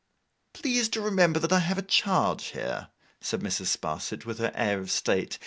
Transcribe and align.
'Please 0.55 0.89
to 0.89 0.99
remember 0.99 1.37
that 1.37 1.53
I 1.53 1.59
have 1.59 1.77
a 1.77 1.83
charge 1.83 2.45
here,' 2.53 2.87
said 3.21 3.41
Mrs. 3.41 3.77
Sparsit, 3.77 4.25
with 4.25 4.39
her 4.39 4.51
air 4.55 4.79
of 4.79 4.89
state. 4.89 5.37